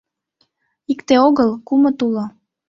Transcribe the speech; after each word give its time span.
Икте 0.91 1.15
огыл, 1.27 1.51
кумыт 1.67 1.99
уло. 2.05 2.25